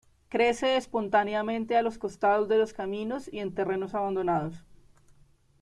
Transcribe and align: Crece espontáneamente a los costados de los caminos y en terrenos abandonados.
Crece 0.29 0.77
espontáneamente 0.77 1.77
a 1.77 1.83
los 1.83 1.99
costados 1.99 2.49
de 2.49 2.57
los 2.57 2.73
caminos 2.73 3.31
y 3.31 3.37
en 3.37 3.53
terrenos 3.53 3.93
abandonados. 3.93 4.65